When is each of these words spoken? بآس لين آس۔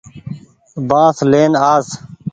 بآس 0.87 1.17
لين 1.31 1.51
آس۔ 1.73 1.87